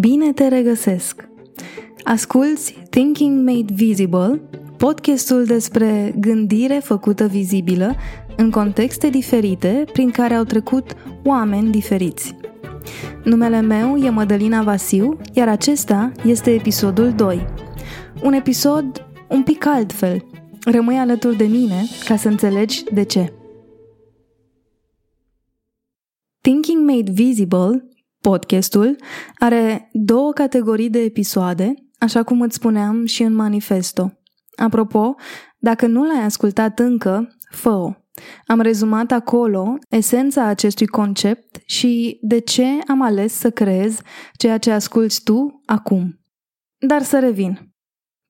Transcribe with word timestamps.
Bine 0.00 0.32
te 0.32 0.48
regăsesc! 0.48 1.28
Asculți 2.02 2.82
Thinking 2.90 3.48
Made 3.48 3.72
Visible, 3.74 4.40
podcastul 4.76 5.44
despre 5.44 6.14
gândire 6.20 6.74
făcută 6.74 7.26
vizibilă 7.26 7.94
în 8.36 8.50
contexte 8.50 9.08
diferite 9.08 9.84
prin 9.92 10.10
care 10.10 10.34
au 10.34 10.44
trecut 10.44 10.96
oameni 11.24 11.70
diferiți. 11.70 12.36
Numele 13.24 13.60
meu 13.60 13.96
e 13.96 14.10
Mădălina 14.10 14.62
Vasiu, 14.62 15.18
iar 15.32 15.48
acesta 15.48 16.12
este 16.24 16.50
episodul 16.50 17.12
2. 17.12 17.46
Un 18.22 18.32
episod 18.32 19.06
un 19.28 19.42
pic 19.42 19.66
altfel. 19.66 20.24
Rămâi 20.64 20.96
alături 20.96 21.36
de 21.36 21.44
mine 21.44 21.82
ca 22.04 22.16
să 22.16 22.28
înțelegi 22.28 22.84
de 22.92 23.02
ce. 23.02 23.32
Thinking 26.40 26.90
Made 26.90 27.10
Visible, 27.10 27.91
podcastul, 28.22 28.96
are 29.38 29.88
două 29.92 30.32
categorii 30.32 30.90
de 30.90 30.98
episoade, 30.98 31.74
așa 31.98 32.22
cum 32.22 32.40
îți 32.40 32.54
spuneam 32.54 33.04
și 33.04 33.22
în 33.22 33.34
manifesto. 33.34 34.12
Apropo, 34.56 35.14
dacă 35.58 35.86
nu 35.86 36.04
l-ai 36.04 36.24
ascultat 36.24 36.78
încă, 36.78 37.36
fă-o. 37.50 37.92
Am 38.46 38.60
rezumat 38.60 39.12
acolo 39.12 39.78
esența 39.88 40.44
acestui 40.44 40.86
concept 40.86 41.60
și 41.64 42.18
de 42.22 42.38
ce 42.38 42.66
am 42.86 43.02
ales 43.02 43.32
să 43.32 43.50
creez 43.50 44.00
ceea 44.36 44.58
ce 44.58 44.70
asculți 44.70 45.22
tu 45.22 45.62
acum. 45.66 46.20
Dar 46.78 47.02
să 47.02 47.18
revin. 47.18 47.74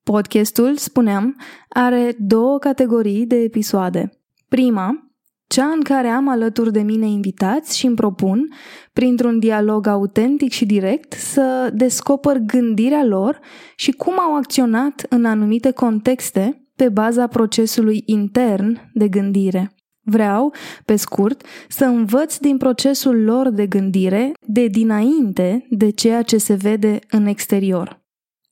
Podcastul, 0.03 0.77
spuneam, 0.77 1.37
are 1.69 2.17
două 2.19 2.59
categorii 2.59 3.27
de 3.27 3.37
episoade. 3.37 4.11
Prima, 4.49 5.12
cea 5.53 5.67
în 5.67 5.81
care 5.81 6.09
am 6.09 6.29
alături 6.29 6.73
de 6.73 6.81
mine 6.81 7.07
invitați 7.07 7.79
și 7.79 7.87
îmi 7.87 7.97
propun, 7.97 8.49
printr-un 8.93 9.39
dialog 9.39 9.87
autentic 9.87 10.53
și 10.53 10.67
direct, 10.67 11.13
să 11.13 11.71
descoper 11.75 12.39
gândirea 12.39 13.05
lor 13.05 13.41
și 13.77 13.91
cum 13.91 14.19
au 14.19 14.37
acționat 14.37 15.07
în 15.09 15.25
anumite 15.25 15.71
contexte 15.71 16.67
pe 16.77 16.89
baza 16.89 17.27
procesului 17.27 18.03
intern 18.07 18.91
de 18.95 19.09
gândire. 19.09 19.75
Vreau, 20.05 20.55
pe 20.85 20.97
scurt, 20.97 21.45
să 21.69 21.85
învăț 21.85 22.37
din 22.37 22.57
procesul 22.57 23.23
lor 23.23 23.51
de 23.51 23.67
gândire 23.67 24.33
de 24.47 24.67
dinainte 24.67 25.67
de 25.71 25.91
ceea 25.91 26.23
ce 26.23 26.37
se 26.37 26.55
vede 26.55 26.99
în 27.11 27.27
exterior. 27.27 28.03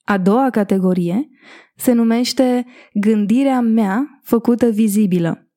A 0.04 0.18
doua 0.18 0.50
categorie 0.50 1.28
se 1.76 1.92
numește 1.92 2.66
gândirea 2.92 3.60
mea 3.60 4.20
făcută 4.22 4.66
vizibilă 4.66 5.49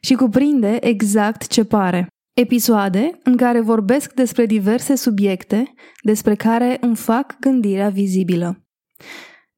și 0.00 0.14
cuprinde 0.14 0.78
exact 0.80 1.46
ce 1.46 1.64
pare. 1.64 2.06
Episoade 2.36 3.18
în 3.22 3.36
care 3.36 3.60
vorbesc 3.60 4.12
despre 4.12 4.46
diverse 4.46 4.94
subiecte 4.94 5.74
despre 6.02 6.34
care 6.34 6.76
îmi 6.80 6.96
fac 6.96 7.38
gândirea 7.40 7.88
vizibilă. 7.88 8.66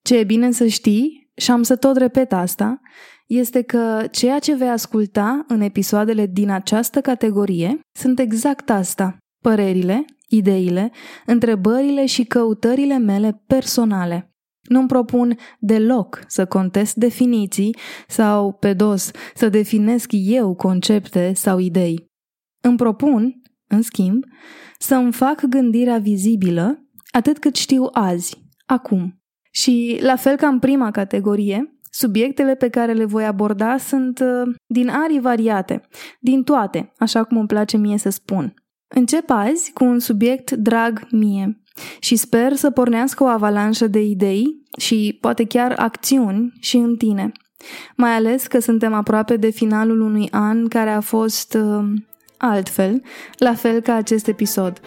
Ce 0.02 0.18
e 0.18 0.24
bine 0.24 0.52
să 0.52 0.66
știi, 0.66 1.30
și 1.36 1.50
am 1.50 1.62
să 1.62 1.76
tot 1.76 1.96
repet 1.96 2.32
asta, 2.32 2.80
este 3.26 3.62
că 3.62 4.06
ceea 4.10 4.38
ce 4.38 4.54
vei 4.54 4.68
asculta 4.68 5.44
în 5.48 5.60
episoadele 5.60 6.26
din 6.26 6.50
această 6.50 7.00
categorie 7.00 7.80
sunt 7.98 8.18
exact 8.18 8.70
asta, 8.70 9.18
părerile, 9.42 10.04
ideile, 10.28 10.92
întrebările 11.26 12.06
și 12.06 12.24
căutările 12.24 12.98
mele 12.98 13.42
personale. 13.46 14.29
Nu-mi 14.70 14.88
propun 14.88 15.36
deloc 15.58 16.24
să 16.26 16.46
contest 16.46 16.94
definiții 16.94 17.76
sau, 18.08 18.52
pe 18.52 18.72
dos, 18.72 19.10
să 19.34 19.48
definesc 19.48 20.10
eu 20.12 20.54
concepte 20.54 21.32
sau 21.34 21.58
idei. 21.58 22.06
Îmi 22.60 22.76
propun, 22.76 23.40
în 23.68 23.82
schimb, 23.82 24.24
să 24.78 24.94
îmi 24.94 25.12
fac 25.12 25.44
gândirea 25.44 25.98
vizibilă 25.98 26.84
atât 27.10 27.38
cât 27.38 27.54
știu 27.54 27.88
azi, 27.92 28.44
acum. 28.66 29.20
Și, 29.50 29.98
la 30.02 30.16
fel 30.16 30.36
ca 30.36 30.46
în 30.46 30.58
prima 30.58 30.90
categorie, 30.90 31.78
subiectele 31.90 32.54
pe 32.54 32.68
care 32.68 32.92
le 32.92 33.04
voi 33.04 33.24
aborda 33.24 33.76
sunt 33.76 34.18
uh, 34.18 34.54
din 34.66 34.88
arii 34.88 35.20
variate, 35.20 35.88
din 36.20 36.42
toate, 36.42 36.92
așa 36.98 37.24
cum 37.24 37.36
îmi 37.36 37.46
place 37.46 37.76
mie 37.76 37.98
să 37.98 38.10
spun. 38.10 38.54
Încep 38.94 39.30
azi 39.30 39.72
cu 39.72 39.84
un 39.84 39.98
subiect 39.98 40.50
drag 40.50 41.06
mie, 41.10 41.59
și 42.00 42.16
sper 42.16 42.54
să 42.54 42.70
pornească 42.70 43.22
o 43.22 43.26
avalanșă 43.26 43.86
de 43.86 44.02
idei 44.02 44.66
și 44.78 45.18
poate 45.20 45.44
chiar 45.44 45.74
acțiuni 45.76 46.52
și 46.60 46.76
în 46.76 46.96
tine. 46.96 47.32
Mai 47.96 48.10
ales 48.10 48.46
că 48.46 48.60
suntem 48.60 48.92
aproape 48.94 49.36
de 49.36 49.50
finalul 49.50 50.00
unui 50.00 50.28
an 50.30 50.68
care 50.68 50.90
a 50.90 51.00
fost 51.00 51.54
uh, 51.54 51.84
altfel, 52.36 53.02
la 53.38 53.54
fel 53.54 53.80
ca 53.80 53.94
acest 53.94 54.26
episod. 54.26 54.80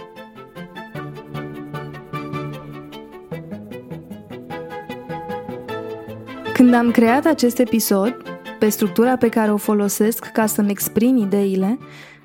Când 6.53 6.73
am 6.73 6.91
creat 6.91 7.25
acest 7.25 7.59
episod, 7.59 8.17
pe 8.59 8.69
structura 8.69 9.17
pe 9.17 9.29
care 9.29 9.51
o 9.51 9.57
folosesc 9.57 10.25
ca 10.25 10.45
să-mi 10.45 10.69
exprim 10.69 11.17
ideile, 11.17 11.77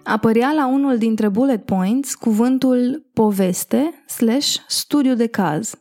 apărea 0.04 0.52
la 0.52 0.66
unul 0.66 0.98
dintre 0.98 1.28
bullet 1.28 1.64
points 1.64 2.14
cuvântul 2.14 3.06
poveste 3.12 4.04
slash 4.06 4.56
studiu 4.66 5.14
de 5.14 5.26
caz. 5.26 5.74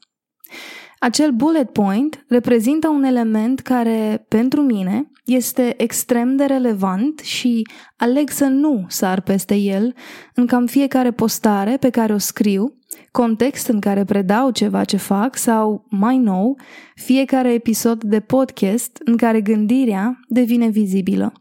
Acel 0.99 1.31
bullet 1.31 1.69
point 1.69 2.25
reprezintă 2.27 2.87
un 2.87 3.03
element 3.03 3.59
care, 3.59 4.25
pentru 4.27 4.61
mine, 4.61 5.11
este 5.25 5.81
extrem 5.81 6.35
de 6.35 6.45
relevant 6.45 7.19
și 7.19 7.67
aleg 7.97 8.29
să 8.29 8.45
nu 8.45 8.85
sar 8.87 9.21
peste 9.21 9.55
el 9.55 9.93
în 10.33 10.45
cam 10.45 10.65
fiecare 10.65 11.11
postare 11.11 11.77
pe 11.77 11.89
care 11.89 12.13
o 12.13 12.17
scriu, 12.17 12.77
context 13.11 13.67
în 13.67 13.79
care 13.79 14.03
predau 14.03 14.51
ceva 14.51 14.83
ce 14.83 14.97
fac 14.97 15.35
sau, 15.35 15.85
mai 15.89 16.17
nou, 16.17 16.59
fiecare 16.95 17.53
episod 17.53 18.03
de 18.03 18.19
podcast 18.19 19.01
în 19.05 19.17
care 19.17 19.41
gândirea 19.41 20.19
devine 20.27 20.67
vizibilă. 20.67 21.33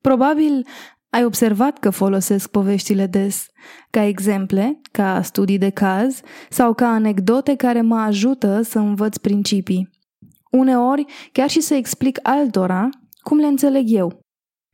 Probabil 0.00 0.66
ai 1.14 1.24
observat 1.24 1.78
că 1.78 1.90
folosesc 1.90 2.50
poveștile 2.50 3.06
des, 3.06 3.46
ca 3.90 4.04
exemple, 4.04 4.80
ca 4.92 5.22
studii 5.22 5.58
de 5.58 5.70
caz 5.70 6.20
sau 6.50 6.74
ca 6.74 6.86
anecdote 6.86 7.54
care 7.54 7.80
mă 7.80 7.96
ajută 7.96 8.62
să 8.62 8.78
învăț 8.78 9.16
principii. 9.16 9.90
Uneori, 10.50 11.04
chiar 11.32 11.48
și 11.48 11.60
să 11.60 11.74
explic 11.74 12.18
altora 12.22 12.88
cum 13.22 13.38
le 13.38 13.46
înțeleg 13.46 13.84
eu. 13.86 14.20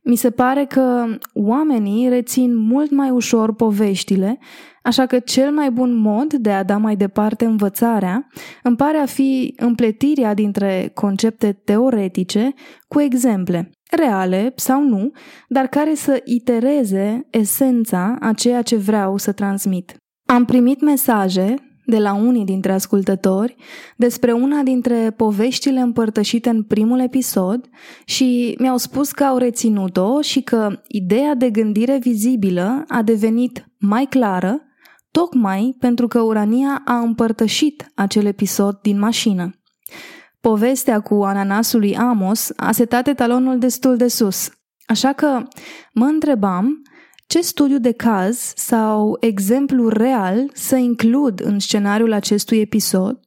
Mi 0.05 0.15
se 0.15 0.29
pare 0.31 0.65
că 0.65 1.05
oamenii 1.33 2.09
rețin 2.09 2.55
mult 2.55 2.91
mai 2.91 3.09
ușor 3.09 3.53
poveștile, 3.53 4.39
așa 4.83 5.05
că 5.05 5.19
cel 5.19 5.51
mai 5.51 5.71
bun 5.71 5.95
mod 5.95 6.33
de 6.33 6.51
a 6.51 6.63
da 6.63 6.77
mai 6.77 6.95
departe 6.95 7.45
învățarea 7.45 8.27
îmi 8.63 8.75
pare 8.75 8.97
a 8.97 9.05
fi 9.05 9.53
împletirea 9.57 10.33
dintre 10.33 10.91
concepte 10.93 11.51
teoretice 11.51 12.53
cu 12.87 12.99
exemple, 13.01 13.71
reale 13.89 14.53
sau 14.55 14.83
nu, 14.83 15.11
dar 15.47 15.67
care 15.67 15.93
să 15.93 16.21
itereze 16.25 17.27
esența 17.29 18.17
a 18.19 18.33
ceea 18.33 18.61
ce 18.61 18.75
vreau 18.75 19.17
să 19.17 19.31
transmit. 19.31 19.97
Am 20.25 20.45
primit 20.45 20.81
mesaje 20.81 21.55
de 21.89 21.97
la 21.97 22.13
unii 22.13 22.45
dintre 22.45 22.71
ascultători 22.71 23.55
despre 23.97 24.31
una 24.31 24.61
dintre 24.61 25.11
poveștile 25.11 25.79
împărtășite 25.79 26.49
în 26.49 26.63
primul 26.63 26.99
episod 26.99 27.69
și 28.05 28.55
mi-au 28.59 28.77
spus 28.77 29.11
că 29.11 29.23
au 29.23 29.37
reținut-o 29.37 30.21
și 30.21 30.41
că 30.41 30.81
ideea 30.87 31.35
de 31.35 31.49
gândire 31.49 31.97
vizibilă 31.97 32.83
a 32.87 33.01
devenit 33.01 33.65
mai 33.79 34.05
clară 34.05 34.61
tocmai 35.11 35.75
pentru 35.79 36.07
că 36.07 36.19
Urania 36.19 36.81
a 36.85 36.97
împărtășit 36.99 37.91
acel 37.95 38.25
episod 38.25 38.79
din 38.81 38.99
mașină. 38.99 39.49
Povestea 40.41 40.99
cu 40.99 41.13
ananasul 41.23 41.79
lui 41.79 41.97
Amos 41.97 42.51
a 42.55 42.71
setat 42.71 43.07
etalonul 43.07 43.59
destul 43.59 43.97
de 43.97 44.07
sus, 44.07 44.49
așa 44.85 45.13
că 45.13 45.47
mă 45.93 46.05
întrebam 46.05 46.81
ce 47.27 47.41
studiu 47.41 47.79
de 47.79 47.91
caz 47.91 48.53
sau 48.55 49.17
exemplu 49.19 49.87
real 49.87 50.49
să 50.53 50.75
includ 50.75 51.41
în 51.45 51.59
scenariul 51.59 52.13
acestui 52.13 52.59
episod 52.59 53.19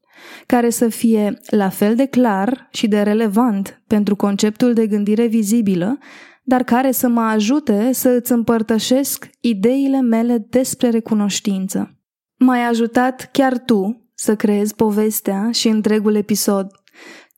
care 0.47 0.71
să 0.71 0.89
fie 0.89 1.39
la 1.51 1.69
fel 1.69 1.95
de 1.95 2.07
clar 2.07 2.69
și 2.73 2.89
de 2.89 3.01
relevant 3.03 3.83
pentru 3.87 4.17
conceptul 4.17 4.73
de 4.73 4.87
gândire 4.87 5.27
vizibilă, 5.27 5.99
dar 6.43 6.63
care 6.63 6.93
să 6.93 7.09
mă 7.09 7.21
ajute 7.21 7.93
să 7.93 8.09
îți 8.09 8.33
împărtășesc 8.33 9.31
ideile 9.41 10.01
mele 10.01 10.47
despre 10.51 10.91
recunoștință. 10.91 11.99
M-ai 12.39 12.61
ajutat 12.61 13.29
chiar 13.33 13.59
tu 13.59 14.11
să 14.15 14.37
creezi 14.37 14.75
povestea 14.75 15.51
și 15.51 15.69
întregul 15.69 16.15
episod 16.15 16.82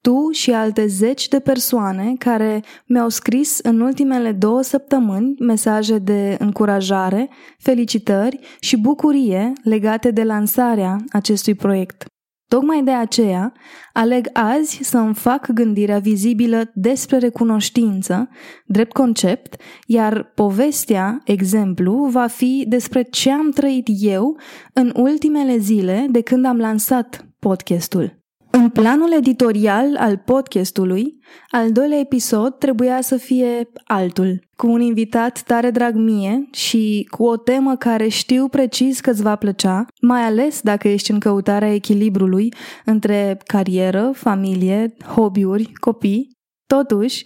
tu 0.05 0.31
și 0.31 0.51
alte 0.51 0.87
zeci 0.87 1.29
de 1.29 1.41
persoane 1.41 2.15
care 2.19 2.63
mi-au 2.87 3.09
scris 3.09 3.59
în 3.59 3.81
ultimele 3.81 4.33
două 4.33 4.63
săptămâni 4.63 5.35
mesaje 5.39 5.99
de 5.99 6.37
încurajare, 6.39 7.31
felicitări 7.59 8.39
și 8.61 8.77
bucurie 8.77 9.53
legate 9.63 10.11
de 10.11 10.23
lansarea 10.23 10.97
acestui 11.11 11.55
proiect. 11.55 12.05
Tocmai 12.49 12.83
de 12.83 12.91
aceea, 12.91 13.53
aleg 13.93 14.29
azi 14.33 14.79
să 14.83 14.99
îmi 14.99 15.15
fac 15.15 15.51
gândirea 15.53 15.99
vizibilă 15.99 16.71
despre 16.75 17.19
recunoștință, 17.19 18.29
drept 18.67 18.93
concept, 18.93 19.61
iar 19.87 20.33
povestea, 20.35 21.21
exemplu, 21.25 22.09
va 22.11 22.27
fi 22.27 22.65
despre 22.69 23.03
ce 23.03 23.31
am 23.31 23.51
trăit 23.51 23.87
eu 23.91 24.39
în 24.73 24.93
ultimele 24.97 25.57
zile 25.57 26.07
de 26.11 26.21
când 26.21 26.45
am 26.45 26.57
lansat 26.57 27.27
podcastul. 27.39 28.24
În 28.57 28.69
planul 28.69 29.13
editorial 29.13 29.97
al 29.97 30.17
podcastului, 30.17 31.19
al 31.51 31.73
doilea 31.73 31.99
episod 31.99 32.59
trebuia 32.59 33.01
să 33.01 33.17
fie 33.17 33.69
altul, 33.85 34.41
cu 34.57 34.71
un 34.71 34.81
invitat 34.81 35.43
tare 35.43 35.71
drag 35.71 35.95
mie 35.95 36.49
și 36.53 37.09
cu 37.11 37.25
o 37.25 37.37
temă 37.37 37.77
care 37.77 38.09
știu 38.09 38.49
precis 38.49 39.01
că 39.01 39.11
îți 39.11 39.23
va 39.23 39.37
plăcea, 39.37 39.87
mai 40.01 40.21
ales 40.21 40.61
dacă 40.61 40.89
ești 40.89 41.11
în 41.11 41.19
căutarea 41.19 41.75
echilibrului 41.75 42.53
între 42.85 43.39
carieră, 43.47 44.11
familie, 44.15 44.95
hobby-uri, 45.15 45.73
copii. 45.73 46.31
Totuși, 46.67 47.23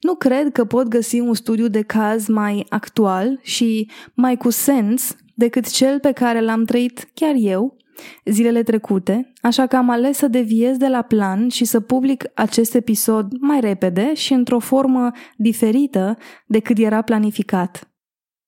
nu 0.00 0.14
cred 0.14 0.52
că 0.52 0.64
pot 0.64 0.88
găsi 0.88 1.18
un 1.18 1.34
studiu 1.34 1.68
de 1.68 1.82
caz 1.82 2.26
mai 2.26 2.66
actual 2.68 3.38
și 3.42 3.90
mai 4.14 4.36
cu 4.36 4.50
sens 4.50 5.16
decât 5.34 5.70
cel 5.70 6.00
pe 6.00 6.12
care 6.12 6.40
l-am 6.40 6.64
trăit 6.64 7.08
chiar 7.14 7.34
eu 7.36 7.78
zilele 8.24 8.62
trecute, 8.62 9.32
așa 9.42 9.66
că 9.66 9.76
am 9.76 9.90
ales 9.90 10.16
să 10.16 10.28
deviez 10.28 10.76
de 10.76 10.88
la 10.88 11.02
plan 11.02 11.48
și 11.48 11.64
să 11.64 11.80
public 11.80 12.24
acest 12.34 12.74
episod 12.74 13.32
mai 13.40 13.60
repede 13.60 14.14
și 14.14 14.32
într-o 14.32 14.58
formă 14.58 15.10
diferită 15.36 16.16
decât 16.46 16.78
era 16.78 17.02
planificat. 17.02 17.90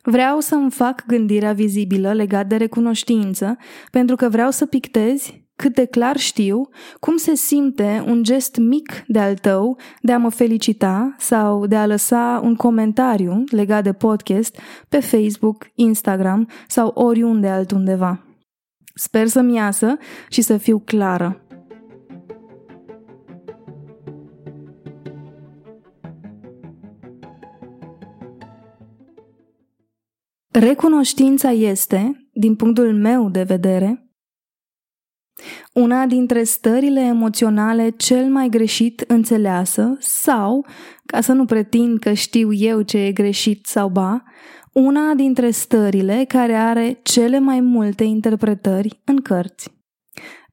Vreau 0.05 0.41
să 0.41 0.55
îmi 0.55 0.71
fac 0.71 1.07
gândirea 1.07 1.53
vizibilă 1.53 2.13
legat 2.13 2.47
de 2.47 2.57
recunoștință, 2.57 3.57
pentru 3.91 4.17
că 4.17 4.29
vreau 4.29 4.51
să 4.51 4.67
pictezi 4.67 5.43
cât 5.57 5.75
de 5.75 5.85
clar 5.85 6.17
știu 6.17 6.69
cum 7.01 7.17
se 7.17 7.35
simte 7.35 8.05
un 8.07 8.23
gest 8.23 8.57
mic 8.57 9.05
de 9.07 9.19
al 9.19 9.35
tău 9.35 9.79
de 10.01 10.13
a 10.13 10.19
mă 10.19 10.29
felicita 10.29 11.15
sau 11.19 11.67
de 11.67 11.77
a 11.77 11.87
lăsa 11.87 12.41
un 12.45 12.55
comentariu 12.55 13.45
legat 13.51 13.83
de 13.83 13.93
podcast 13.93 14.59
pe 14.89 15.01
Facebook, 15.01 15.71
Instagram 15.75 16.49
sau 16.69 16.89
oriunde 16.95 17.49
altundeva. 17.49 18.32
Sper 18.95 19.27
să-mi 19.27 19.55
iasă 19.55 19.97
și 20.29 20.43
să 20.43 20.57
fiu 20.57 20.79
clară. 20.79 21.47
Recunoștința 30.55 31.51
este, 31.51 32.29
din 32.33 32.57
punctul 32.57 32.95
meu 32.95 33.31
de 33.31 33.43
vedere, 33.43 34.07
una 35.73 36.07
dintre 36.07 36.43
stările 36.43 37.01
emoționale 37.01 37.91
cel 37.91 38.25
mai 38.25 38.49
greșit 38.49 39.05
înțeleasă 39.07 39.97
sau, 39.99 40.67
ca 41.07 41.21
să 41.21 41.33
nu 41.33 41.45
pretind 41.45 41.99
că 41.99 42.13
știu 42.13 42.53
eu 42.53 42.83
ce 42.83 42.99
e 42.99 43.13
greșit 43.13 43.67
sau 43.67 43.89
ba, 43.89 44.23
una 44.73 45.15
dintre 45.15 45.51
stările 45.51 46.25
care 46.29 46.55
are 46.55 47.01
cele 47.03 47.39
mai 47.39 47.61
multe 47.61 48.05
interpretări 48.05 49.01
în 49.05 49.17
cărți. 49.17 49.81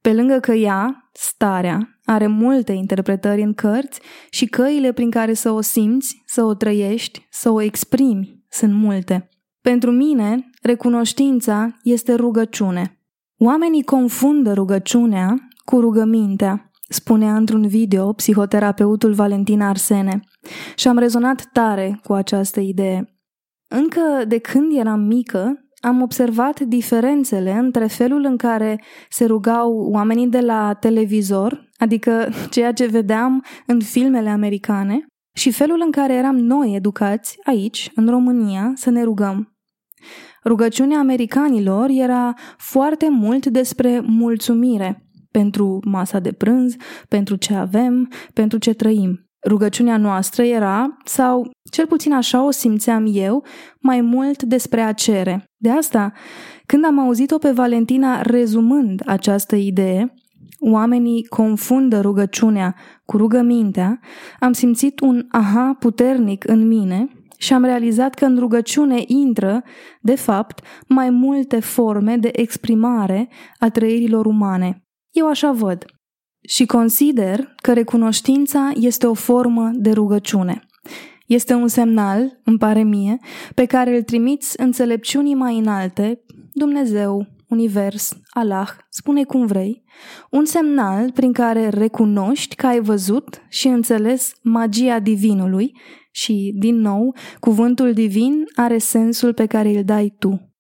Pe 0.01 0.13
lângă 0.13 0.39
că 0.39 0.51
ea, 0.51 1.10
starea, 1.13 2.00
are 2.04 2.27
multe 2.27 2.71
interpretări 2.71 3.42
în 3.42 3.54
cărți 3.54 4.00
și 4.30 4.45
căile 4.45 4.92
prin 4.92 5.10
care 5.10 5.33
să 5.33 5.51
o 5.51 5.62
simți, 5.62 6.24
să 6.25 6.44
o 6.44 6.54
trăiești, 6.54 7.27
să 7.30 7.50
o 7.50 7.62
exprimi 7.62 8.45
sunt 8.50 8.74
multe. 8.74 9.30
Pentru 9.62 9.92
mine, 9.92 10.50
recunoștința 10.62 11.77
este 11.83 12.13
rugăciune. 12.13 13.00
Oamenii 13.38 13.83
confundă 13.83 14.54
rugăciunea 14.54 15.48
cu 15.66 15.80
rugămintea, 15.80 16.71
spunea 16.89 17.36
într-un 17.36 17.68
video 17.68 18.13
psihoterapeutul 18.13 19.13
Valentin 19.13 19.62
Arsene, 19.62 20.19
și 20.75 20.88
am 20.88 20.98
rezonat 20.98 21.50
tare 21.54 22.00
cu 22.04 22.13
această 22.13 22.60
idee. 22.60 23.19
Încă 23.71 24.24
de 24.27 24.38
când 24.38 24.77
eram 24.77 25.00
mică, 25.00 25.69
am 25.81 26.01
observat 26.01 26.60
diferențele 26.60 27.51
între 27.51 27.88
felul 27.88 28.24
în 28.24 28.38
care 28.38 28.83
se 29.10 29.25
rugau 29.25 29.74
oamenii 29.74 30.27
de 30.27 30.39
la 30.39 30.74
televizor, 30.74 31.69
adică 31.77 32.30
ceea 32.54 32.74
ce 32.74 32.86
vedeam 32.86 33.44
în 33.66 33.80
filmele 33.80 34.30
americane, 34.30 35.06
și 35.38 35.51
felul 35.51 35.81
în 35.86 35.92
care 35.92 36.13
eram 36.13 36.38
noi 36.38 36.75
educați 36.75 37.38
aici, 37.44 37.92
în 37.95 38.10
România, 38.10 38.71
să 38.75 38.89
ne 38.89 39.04
rugăm. 39.04 39.54
Rugăciunea 40.44 41.00
americanilor 41.00 41.89
era 41.89 42.33
foarte 42.57 43.10
mult 43.10 43.45
despre 43.45 44.00
mulțumire 44.00 45.10
pentru 45.31 45.80
masa 45.86 46.19
de 46.19 46.31
prânz, 46.31 46.75
pentru 47.10 47.36
ce 47.36 47.54
avem, 47.54 48.12
pentru 48.33 48.57
ce 48.57 48.74
trăim. 48.74 49.29
Rugăciunea 49.48 49.98
noastră 49.98 50.44
era, 50.44 50.98
sau 51.06 51.52
cel 51.72 51.88
puțin 51.88 52.14
așa 52.14 52.44
o 52.44 52.52
simțeam 52.52 53.06
eu, 53.12 53.44
mai 53.82 54.02
mult 54.02 54.44
despre 54.44 54.82
a 54.82 54.94
cere. 54.94 55.44
De 55.58 55.70
asta, 55.70 56.14
când 56.66 56.86
am 56.86 57.00
auzit-o 57.00 57.38
pe 57.38 57.52
Valentina 57.52 58.22
rezumând 58.22 59.02
această 59.06 59.56
idee, 59.56 60.14
oamenii 60.60 61.26
confundă 61.26 62.02
rugăciunea 62.02 62.76
cu 63.06 63.18
rugămintea, 63.18 64.00
am 64.40 64.52
simțit 64.52 65.00
un 65.00 65.26
aha 65.30 65.76
puternic 65.80 66.48
în 66.48 66.68
mine 66.68 67.08
și 67.38 67.54
am 67.54 67.64
realizat 67.64 68.14
că 68.14 68.26
în 68.26 68.38
rugăciune 68.40 69.04
intră, 69.06 69.64
de 70.02 70.16
fapt, 70.16 70.66
mai 70.88 71.10
multe 71.10 71.60
forme 71.60 72.18
de 72.18 72.30
exprimare 72.32 73.30
a 73.60 73.70
trăirilor 73.70 74.26
umane. 74.26 74.84
Eu 75.12 75.28
așa 75.28 75.52
văd. 75.52 75.86
Și 76.42 76.66
consider 76.66 77.54
că 77.62 77.74
recunoștința 77.74 78.72
este 78.76 79.08
o 79.08 79.14
formă 79.14 79.72
de 79.74 79.92
rugăciune. 79.92 80.66
Este 81.26 81.54
un 81.54 81.68
semnal, 81.68 82.40
îmi 82.44 82.58
pare 82.58 82.84
mie, 82.84 83.20
pe 83.56 83.66
care 83.66 83.96
îl 83.96 84.04
trimiți 84.04 84.62
înțelepciunii 84.62 85.36
mai 85.36 85.58
înalte, 85.58 86.22
Dumnezeu, 86.54 87.28
Univers, 87.50 88.14
Allah, 88.30 88.70
spune 88.90 89.24
cum 89.24 89.46
vrei, 89.46 89.84
un 90.30 90.46
semnal 90.46 91.12
prin 91.12 91.34
care 91.34 91.70
recunoști 91.70 92.56
că 92.56 92.68
ai 92.68 92.80
văzut 92.80 93.42
și 93.50 93.68
înțeles 93.68 94.34
magia 94.42 95.00
divinului 95.00 95.72
și, 96.12 96.56
din 96.60 96.76
nou, 96.76 97.16
cuvântul 97.40 97.94
divin 97.94 98.46
are 98.56 98.78
sensul 98.78 99.34
pe 99.34 99.46
care 99.46 99.78
îl 99.78 99.84
dai 99.84 100.16
tu. 100.20 100.54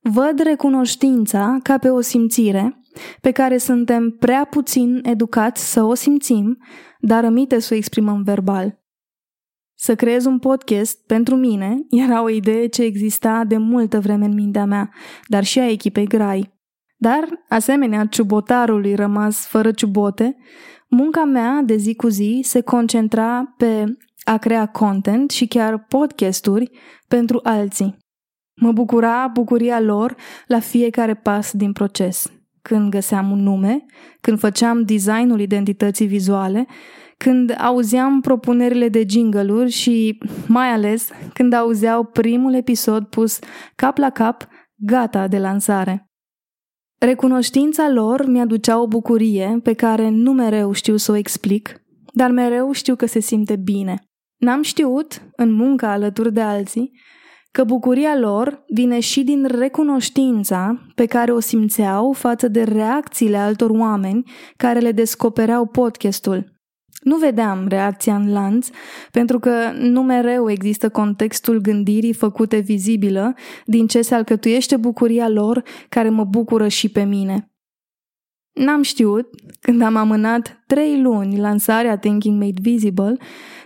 Văd 0.00 0.38
recunoștința 0.38 1.58
ca 1.62 1.78
pe 1.78 1.88
o 1.88 2.00
simțire 2.00 2.81
pe 3.20 3.30
care 3.30 3.58
suntem 3.58 4.10
prea 4.10 4.44
puțin 4.44 5.00
educați 5.02 5.72
să 5.72 5.82
o 5.82 5.94
simțim, 5.94 6.58
dar 7.00 7.22
rămite 7.24 7.58
să 7.58 7.74
o 7.74 7.76
exprimăm 7.76 8.22
verbal. 8.22 8.80
Să 9.74 9.94
creez 9.94 10.24
un 10.24 10.38
podcast, 10.38 11.06
pentru 11.06 11.36
mine, 11.36 11.76
era 11.90 12.22
o 12.22 12.28
idee 12.28 12.66
ce 12.66 12.82
exista 12.82 13.44
de 13.44 13.56
multă 13.56 14.00
vreme 14.00 14.24
în 14.24 14.34
mintea 14.34 14.64
mea, 14.64 14.90
dar 15.26 15.44
și 15.44 15.58
a 15.58 15.70
echipei 15.70 16.06
Grai. 16.06 16.52
Dar, 16.96 17.28
asemenea 17.48 18.04
ciubotarului 18.06 18.94
rămas 18.94 19.46
fără 19.46 19.72
ciubote, 19.72 20.36
munca 20.88 21.24
mea 21.24 21.62
de 21.64 21.76
zi 21.76 21.94
cu 21.94 22.08
zi 22.08 22.40
se 22.44 22.60
concentra 22.60 23.54
pe 23.56 23.84
a 24.24 24.36
crea 24.36 24.66
content 24.66 25.30
și 25.30 25.46
chiar 25.46 25.84
podcasturi 25.88 26.70
pentru 27.08 27.40
alții. 27.42 27.96
Mă 28.54 28.72
bucura 28.72 29.26
bucuria 29.26 29.80
lor 29.80 30.16
la 30.46 30.60
fiecare 30.60 31.14
pas 31.14 31.52
din 31.52 31.72
proces 31.72 32.41
când 32.62 32.90
găseam 32.90 33.30
un 33.30 33.42
nume, 33.42 33.84
când 34.20 34.38
făceam 34.38 34.82
designul 34.82 35.40
identității 35.40 36.06
vizuale, 36.06 36.66
când 37.16 37.54
auzeam 37.58 38.20
propunerile 38.20 38.88
de 38.88 39.04
jingle 39.08 39.68
și, 39.68 40.18
mai 40.46 40.68
ales, 40.68 41.08
când 41.32 41.52
auzeau 41.52 42.04
primul 42.04 42.54
episod 42.54 43.06
pus 43.06 43.38
cap 43.74 43.96
la 43.96 44.10
cap, 44.10 44.48
gata 44.74 45.28
de 45.28 45.38
lansare. 45.38 46.06
Recunoștința 47.00 47.90
lor 47.90 48.26
mi-aducea 48.26 48.80
o 48.80 48.86
bucurie 48.86 49.60
pe 49.62 49.72
care 49.72 50.08
nu 50.08 50.32
mereu 50.32 50.72
știu 50.72 50.96
să 50.96 51.12
o 51.12 51.16
explic, 51.16 51.82
dar 52.12 52.30
mereu 52.30 52.72
știu 52.72 52.96
că 52.96 53.06
se 53.06 53.20
simte 53.20 53.56
bine. 53.56 53.98
N-am 54.36 54.62
știut, 54.62 55.22
în 55.36 55.52
munca 55.52 55.90
alături 55.90 56.32
de 56.32 56.40
alții, 56.40 56.90
că 57.52 57.64
bucuria 57.64 58.18
lor 58.18 58.64
vine 58.66 59.00
și 59.00 59.22
din 59.22 59.44
recunoștința 59.44 60.88
pe 60.94 61.06
care 61.06 61.32
o 61.32 61.40
simțeau 61.40 62.12
față 62.12 62.48
de 62.48 62.62
reacțiile 62.62 63.36
altor 63.36 63.70
oameni 63.70 64.30
care 64.56 64.78
le 64.78 64.92
descopereau 64.92 65.66
podcastul. 65.66 66.52
Nu 67.02 67.16
vedeam 67.16 67.66
reacția 67.68 68.14
în 68.14 68.32
lanț, 68.32 68.68
pentru 69.10 69.38
că 69.38 69.72
nu 69.78 70.02
mereu 70.02 70.50
există 70.50 70.88
contextul 70.88 71.60
gândirii 71.60 72.12
făcute 72.12 72.58
vizibilă 72.58 73.34
din 73.64 73.86
ce 73.86 74.02
se 74.02 74.14
alcătuiește 74.14 74.76
bucuria 74.76 75.28
lor 75.28 75.62
care 75.88 76.08
mă 76.08 76.24
bucură 76.24 76.68
și 76.68 76.88
pe 76.88 77.02
mine. 77.02 77.51
N-am 78.52 78.82
știut, 78.82 79.28
când 79.60 79.82
am 79.82 79.96
amânat 79.96 80.62
trei 80.66 81.00
luni 81.00 81.38
lansarea 81.38 81.98
Thinking 81.98 82.40
Made 82.40 82.60
Visible, 82.60 83.16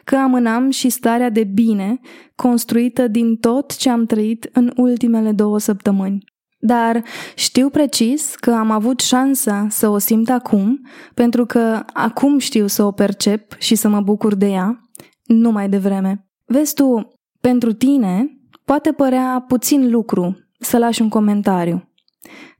că 0.04 0.16
amânam 0.16 0.70
și 0.70 0.88
starea 0.88 1.30
de 1.30 1.44
bine 1.44 2.00
construită 2.34 3.08
din 3.08 3.36
tot 3.36 3.76
ce 3.76 3.90
am 3.90 4.06
trăit 4.06 4.48
în 4.52 4.72
ultimele 4.76 5.32
două 5.32 5.58
săptămâni. 5.58 6.24
Dar 6.58 7.02
știu 7.34 7.68
precis 7.68 8.34
că 8.34 8.50
am 8.50 8.70
avut 8.70 9.00
șansa 9.00 9.66
să 9.70 9.88
o 9.88 9.98
simt 9.98 10.30
acum, 10.30 10.80
pentru 11.14 11.46
că 11.46 11.82
acum 11.92 12.38
știu 12.38 12.66
să 12.66 12.84
o 12.84 12.90
percep 12.90 13.58
și 13.58 13.74
să 13.74 13.88
mă 13.88 14.00
bucur 14.00 14.34
de 14.34 14.46
ea, 14.46 14.80
nu 15.24 15.50
mai 15.50 15.68
devreme. 15.68 16.26
Vezi 16.44 16.74
tu, 16.74 17.12
pentru 17.40 17.72
tine 17.72 18.40
poate 18.64 18.92
părea 18.92 19.44
puțin 19.48 19.90
lucru 19.90 20.36
să 20.58 20.78
lași 20.78 21.02
un 21.02 21.08
comentariu. 21.08 21.90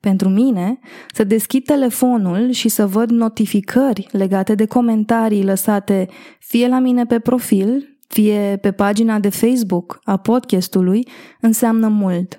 Pentru 0.06 0.28
mine, 0.28 0.78
să 1.14 1.25
deschid 1.25 1.64
telefonul 1.64 2.50
și 2.50 2.68
să 2.68 2.86
văd 2.86 3.10
notificări 3.10 4.08
legate 4.10 4.54
de 4.54 4.66
comentarii 4.66 5.44
lăsate 5.44 6.08
fie 6.38 6.68
la 6.68 6.78
mine 6.78 7.06
pe 7.06 7.18
profil, 7.18 7.98
fie 8.08 8.58
pe 8.60 8.72
pagina 8.72 9.18
de 9.18 9.28
Facebook 9.28 9.98
a 10.04 10.16
podcastului, 10.16 11.08
înseamnă 11.40 11.88
mult. 11.88 12.38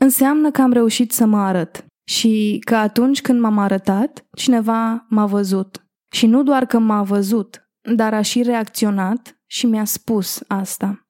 Înseamnă 0.00 0.50
că 0.50 0.62
am 0.62 0.72
reușit 0.72 1.12
să 1.12 1.26
mă 1.26 1.38
arăt 1.38 1.84
și 2.04 2.62
că 2.64 2.74
atunci 2.76 3.20
când 3.20 3.40
m-am 3.40 3.58
arătat, 3.58 4.26
cineva 4.36 5.06
m-a 5.08 5.26
văzut. 5.26 5.86
Și 6.12 6.26
nu 6.26 6.42
doar 6.42 6.66
că 6.66 6.78
m-a 6.78 7.02
văzut, 7.02 7.70
dar 7.94 8.14
a 8.14 8.22
și 8.22 8.42
reacționat 8.42 9.40
și 9.46 9.66
mi-a 9.66 9.84
spus 9.84 10.42
asta. 10.46 11.08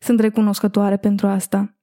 Sunt 0.00 0.20
recunoscătoare 0.20 0.96
pentru 0.96 1.26
asta. 1.26 1.78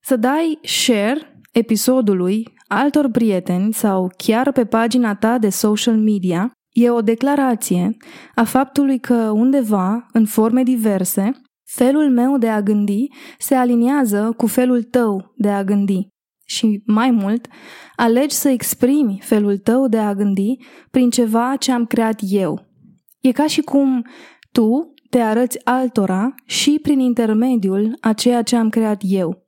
Să 0.00 0.16
dai 0.16 0.58
share 0.62 1.30
episodului 1.52 2.54
altor 2.68 3.10
prieteni 3.10 3.72
sau 3.72 4.10
chiar 4.16 4.52
pe 4.52 4.64
pagina 4.64 5.14
ta 5.14 5.38
de 5.38 5.48
social 5.48 5.96
media 5.96 6.50
e 6.72 6.90
o 6.90 7.00
declarație 7.00 7.96
a 8.34 8.44
faptului 8.44 8.98
că 8.98 9.14
undeva, 9.14 10.06
în 10.12 10.26
forme 10.26 10.62
diverse, 10.62 11.32
felul 11.64 12.10
meu 12.10 12.38
de 12.38 12.48
a 12.48 12.62
gândi 12.62 13.06
se 13.38 13.54
aliniază 13.54 14.32
cu 14.36 14.46
felul 14.46 14.82
tău 14.82 15.32
de 15.36 15.50
a 15.50 15.64
gândi. 15.64 16.08
Și 16.44 16.82
mai 16.86 17.10
mult, 17.10 17.46
alegi 17.96 18.34
să 18.34 18.48
exprimi 18.48 19.20
felul 19.22 19.58
tău 19.58 19.88
de 19.88 19.98
a 19.98 20.14
gândi 20.14 20.56
prin 20.90 21.10
ceva 21.10 21.56
ce 21.56 21.72
am 21.72 21.86
creat 21.86 22.20
eu. 22.28 22.66
E 23.20 23.32
ca 23.32 23.46
și 23.46 23.60
cum 23.60 24.06
tu 24.52 24.94
te 25.10 25.18
arăți 25.20 25.64
altora 25.64 26.34
și 26.44 26.78
prin 26.82 27.00
intermediul 27.00 27.96
a 28.00 28.12
ceea 28.12 28.42
ce 28.42 28.56
am 28.56 28.68
creat 28.68 29.00
eu. 29.04 29.44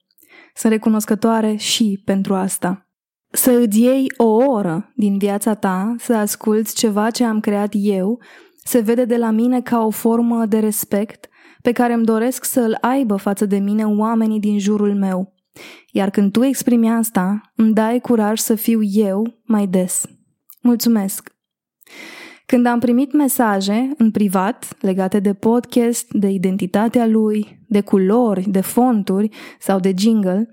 Sunt 0.54 0.72
recunoscătoare 0.72 1.56
și 1.56 2.02
pentru 2.04 2.34
asta. 2.34 2.87
Să 3.30 3.50
îți 3.50 3.80
iei 3.80 4.12
o 4.16 4.34
oră 4.34 4.92
din 4.94 5.18
viața 5.18 5.54
ta 5.54 5.94
să 5.98 6.14
asculți 6.14 6.74
ceva 6.74 7.10
ce 7.10 7.24
am 7.24 7.40
creat 7.40 7.72
eu, 7.76 8.20
se 8.64 8.80
vede 8.80 9.04
de 9.04 9.16
la 9.16 9.30
mine 9.30 9.60
ca 9.60 9.84
o 9.84 9.90
formă 9.90 10.46
de 10.46 10.58
respect 10.58 11.28
pe 11.62 11.72
care 11.72 11.92
îmi 11.92 12.04
doresc 12.04 12.44
să 12.44 12.60
îl 12.60 12.78
aibă 12.80 13.16
față 13.16 13.46
de 13.46 13.58
mine 13.58 13.84
oamenii 13.84 14.40
din 14.40 14.58
jurul 14.58 14.94
meu. 14.94 15.34
Iar 15.92 16.10
când 16.10 16.32
tu 16.32 16.42
exprimi 16.42 16.90
asta, 16.90 17.40
îmi 17.56 17.74
dai 17.74 18.00
curaj 18.00 18.38
să 18.38 18.54
fiu 18.54 18.80
eu 18.82 19.40
mai 19.44 19.66
des. 19.66 20.06
Mulțumesc! 20.62 21.36
Când 22.46 22.66
am 22.66 22.78
primit 22.78 23.12
mesaje 23.12 23.90
în 23.96 24.10
privat 24.10 24.76
legate 24.80 25.20
de 25.20 25.34
podcast, 25.34 26.12
de 26.12 26.28
identitatea 26.28 27.06
lui, 27.06 27.64
de 27.68 27.80
culori, 27.80 28.50
de 28.50 28.60
fonturi 28.60 29.28
sau 29.58 29.80
de 29.80 29.92
jingle, 29.96 30.48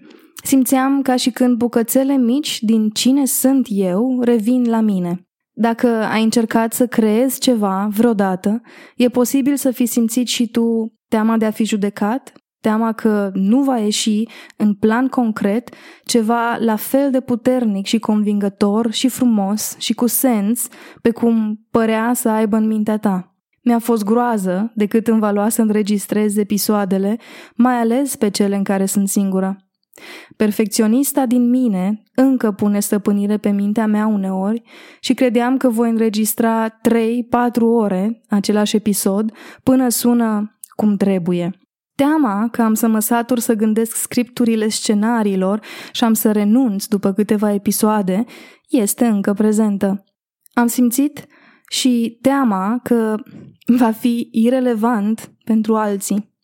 simțeam 0.46 1.02
ca 1.02 1.16
și 1.16 1.30
când 1.32 1.58
bucățele 1.58 2.18
mici 2.18 2.62
din 2.62 2.90
cine 2.90 3.26
sunt 3.26 3.68
eu 3.70 4.22
revin 4.22 4.70
la 4.70 4.80
mine. 4.80 5.26
Dacă 5.58 5.88
ai 5.88 6.24
încercat 6.24 6.74
să 6.74 6.88
creezi 6.88 7.40
ceva 7.40 7.88
vreodată, 7.92 8.62
e 8.96 9.10
posibil 9.10 9.56
să 9.56 9.72
fi 9.72 9.86
simțit 9.86 10.28
și 10.28 10.48
tu 10.48 10.94
teama 11.08 11.38
de 11.38 11.46
a 11.46 11.52
fi 11.52 11.66
judecat, 11.66 12.34
teama 12.62 12.92
că 12.92 13.32
nu 13.34 13.64
va 13.64 13.78
ieși 13.78 14.24
în 14.58 14.74
plan 14.74 15.08
concret 15.08 15.70
ceva 16.04 16.58
la 16.60 16.76
fel 16.76 17.12
de 17.12 17.22
puternic 17.22 17.86
și 17.86 18.00
convingător 18.00 18.92
și 18.92 19.08
frumos 19.08 19.76
și 19.80 19.94
cu 19.94 20.08
sens 20.08 20.68
pe 21.02 21.12
cum 21.12 21.66
părea 21.72 22.14
să 22.14 22.30
aibă 22.30 22.56
în 22.56 22.68
mintea 22.68 22.98
ta. 22.98 23.36
Mi-a 23.64 23.80
fost 23.80 24.04
groază 24.04 24.72
de 24.76 24.86
cât 24.86 25.08
îmi 25.08 25.20
va 25.20 25.32
lua 25.32 25.50
să 25.50 25.62
înregistrez 25.62 26.38
episoadele, 26.38 27.18
mai 27.56 27.76
ales 27.76 28.16
pe 28.16 28.30
cele 28.30 28.56
în 28.56 28.64
care 28.64 28.86
sunt 28.86 29.08
singură. 29.08 29.66
Perfecționista 30.36 31.26
din 31.26 31.50
mine 31.50 32.04
încă 32.16 32.52
pune 32.52 32.80
stăpânire 32.80 33.38
pe 33.38 33.50
mintea 33.50 33.86
mea 33.86 34.06
uneori 34.06 34.62
și 35.00 35.14
credeam 35.14 35.58
că 35.58 35.70
voi 35.70 35.90
înregistra 35.90 36.70
3-4 36.70 36.74
ore 37.60 38.22
același 38.30 38.76
episod 38.76 39.32
până 39.64 39.90
sună 39.90 40.60
cum 40.76 40.98
trebuie. 40.98 41.60
Teama 41.96 42.48
că 42.52 42.62
am 42.62 42.74
să 42.74 42.88
mă 42.88 43.00
satur 43.00 43.40
să 43.40 43.54
gândesc 43.54 43.96
scripturile 43.96 44.68
scenariilor 44.68 45.60
și 45.92 46.04
am 46.04 46.14
să 46.14 46.32
renunț 46.32 46.86
după 46.86 47.14
câteva 47.14 47.54
episoade 47.54 48.26
este 48.70 49.06
încă 49.06 49.34
prezentă. 49.34 50.04
Am 50.54 50.68
simțit 50.68 51.26
și 51.70 52.18
teama 52.22 52.80
că 52.84 53.16
va 53.66 53.92
fi 53.92 54.30
irelevant 54.32 55.32
pentru 55.44 55.76
alții. 55.76 56.35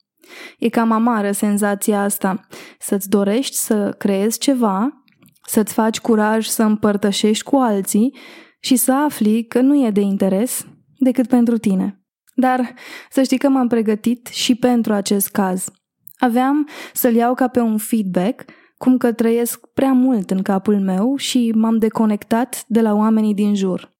E 0.59 0.69
cam 0.69 0.91
amară 0.91 1.31
senzația 1.31 2.01
asta, 2.01 2.47
să-ți 2.79 3.09
dorești 3.09 3.55
să 3.55 3.95
creezi 3.97 4.39
ceva, 4.39 5.03
să-ți 5.47 5.73
faci 5.73 6.00
curaj 6.00 6.45
să 6.45 6.63
împărtășești 6.63 7.43
cu 7.43 7.55
alții 7.55 8.15
și 8.59 8.75
să 8.75 8.93
afli 8.93 9.45
că 9.45 9.61
nu 9.61 9.85
e 9.85 9.89
de 9.89 10.01
interes 10.01 10.65
decât 10.97 11.27
pentru 11.27 11.57
tine. 11.57 12.01
Dar 12.35 12.73
să 13.09 13.23
știi 13.23 13.38
că 13.38 13.50
m-am 13.50 13.67
pregătit 13.67 14.27
și 14.27 14.55
pentru 14.55 14.93
acest 14.93 15.29
caz. 15.29 15.71
Aveam 16.17 16.67
să-l 16.93 17.13
iau 17.13 17.33
ca 17.33 17.47
pe 17.47 17.59
un 17.59 17.77
feedback, 17.77 18.45
cum 18.77 18.97
că 18.97 19.11
trăiesc 19.11 19.67
prea 19.73 19.93
mult 19.93 20.31
în 20.31 20.41
capul 20.41 20.79
meu 20.79 21.15
și 21.15 21.51
m-am 21.55 21.77
deconectat 21.77 22.63
de 22.67 22.81
la 22.81 22.93
oamenii 22.93 23.33
din 23.33 23.55
jur. 23.55 23.91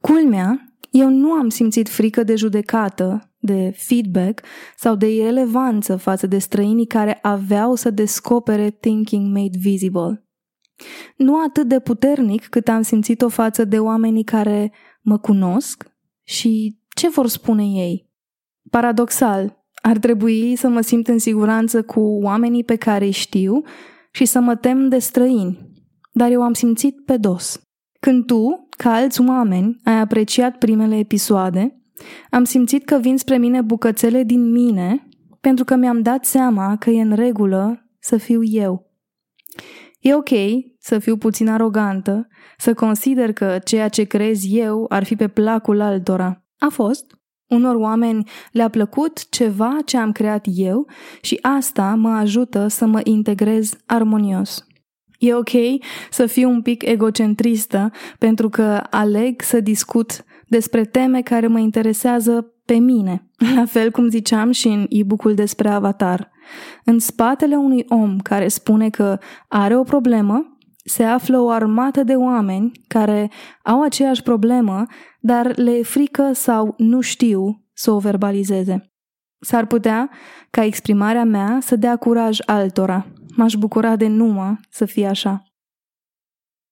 Culmea, 0.00 0.74
eu 0.90 1.08
nu 1.08 1.32
am 1.32 1.48
simțit 1.48 1.88
frică 1.88 2.22
de 2.22 2.34
judecată, 2.34 3.29
de 3.40 3.72
feedback 3.76 4.42
sau 4.76 4.96
de 4.96 5.14
irelevanță 5.14 5.96
față 5.96 6.26
de 6.26 6.38
străinii 6.38 6.86
care 6.86 7.18
aveau 7.22 7.74
să 7.74 7.90
descopere 7.90 8.70
Thinking 8.70 9.36
Made 9.36 9.58
Visible. 9.58 10.24
Nu 11.16 11.42
atât 11.42 11.68
de 11.68 11.80
puternic 11.80 12.46
cât 12.46 12.68
am 12.68 12.82
simțit-o 12.82 13.28
față 13.28 13.64
de 13.64 13.78
oamenii 13.78 14.24
care 14.24 14.72
mă 15.02 15.18
cunosc 15.18 15.90
și 16.22 16.78
ce 16.94 17.08
vor 17.08 17.26
spune 17.26 17.64
ei? 17.64 18.10
Paradoxal, 18.70 19.64
ar 19.82 19.98
trebui 19.98 20.56
să 20.56 20.68
mă 20.68 20.80
simt 20.80 21.08
în 21.08 21.18
siguranță 21.18 21.82
cu 21.82 22.00
oamenii 22.00 22.64
pe 22.64 22.76
care 22.76 23.04
îi 23.04 23.10
știu 23.10 23.62
și 24.12 24.24
să 24.24 24.40
mă 24.40 24.56
tem 24.56 24.88
de 24.88 24.98
străini, 24.98 25.70
dar 26.12 26.30
eu 26.30 26.42
am 26.42 26.52
simțit 26.52 27.04
pe 27.04 27.16
dos. 27.16 27.60
Când 28.00 28.26
tu, 28.26 28.68
ca 28.76 28.92
alți 28.92 29.20
oameni, 29.20 29.80
ai 29.84 30.00
apreciat 30.00 30.58
primele 30.58 30.96
episoade, 30.98 31.79
am 32.30 32.44
simțit 32.44 32.84
că 32.84 32.98
vin 32.98 33.16
spre 33.16 33.36
mine 33.36 33.60
bucățele 33.60 34.22
din 34.22 34.50
mine 34.50 35.08
pentru 35.40 35.64
că 35.64 35.74
mi-am 35.74 36.02
dat 36.02 36.24
seama 36.24 36.76
că 36.76 36.90
e 36.90 37.00
în 37.00 37.14
regulă 37.14 37.88
să 37.98 38.16
fiu 38.16 38.42
eu. 38.42 38.90
E 40.00 40.14
ok 40.14 40.30
să 40.78 40.98
fiu 40.98 41.16
puțin 41.16 41.48
arogantă, 41.48 42.28
să 42.58 42.74
consider 42.74 43.32
că 43.32 43.58
ceea 43.64 43.88
ce 43.88 44.04
crezi 44.04 44.58
eu 44.58 44.86
ar 44.88 45.04
fi 45.04 45.16
pe 45.16 45.28
placul 45.28 45.80
altora. 45.80 46.44
A 46.58 46.68
fost. 46.68 47.04
Unor 47.46 47.74
oameni 47.74 48.30
le-a 48.52 48.68
plăcut 48.68 49.28
ceva 49.30 49.76
ce 49.84 49.96
am 49.96 50.12
creat 50.12 50.46
eu 50.50 50.86
și 51.20 51.38
asta 51.42 51.94
mă 51.94 52.08
ajută 52.08 52.68
să 52.68 52.86
mă 52.86 53.00
integrez 53.04 53.76
armonios. 53.86 54.64
E 55.18 55.34
ok 55.34 55.50
să 56.10 56.26
fiu 56.26 56.48
un 56.48 56.62
pic 56.62 56.82
egocentristă 56.82 57.90
pentru 58.18 58.48
că 58.48 58.82
aleg 58.90 59.42
să 59.42 59.60
discut 59.60 60.24
despre 60.50 60.84
teme 60.84 61.22
care 61.22 61.46
mă 61.46 61.58
interesează 61.58 62.54
pe 62.64 62.74
mine, 62.74 63.30
la 63.56 63.64
fel 63.64 63.90
cum 63.90 64.08
ziceam 64.08 64.50
și 64.50 64.68
în 64.68 64.86
e-book-ul 64.88 65.34
despre 65.34 65.68
Avatar. 65.68 66.30
În 66.84 66.98
spatele 66.98 67.56
unui 67.56 67.84
om 67.88 68.18
care 68.18 68.48
spune 68.48 68.90
că 68.90 69.18
are 69.48 69.76
o 69.76 69.82
problemă, 69.82 70.58
se 70.84 71.04
află 71.04 71.38
o 71.38 71.50
armată 71.50 72.02
de 72.02 72.14
oameni 72.14 72.72
care 72.86 73.30
au 73.62 73.82
aceeași 73.82 74.22
problemă, 74.22 74.86
dar 75.20 75.56
le 75.56 75.70
e 75.70 75.82
frică 75.82 76.30
sau 76.32 76.74
nu 76.76 77.00
știu 77.00 77.64
să 77.72 77.90
o 77.90 77.98
verbalizeze. 77.98 78.92
S-ar 79.40 79.66
putea 79.66 80.10
ca 80.50 80.64
exprimarea 80.64 81.24
mea 81.24 81.58
să 81.60 81.76
dea 81.76 81.96
curaj 81.96 82.38
altora. 82.46 83.06
M-aș 83.36 83.54
bucura 83.54 83.96
de 83.96 84.06
numă 84.06 84.60
să 84.70 84.84
fie 84.84 85.06
așa. 85.06 85.42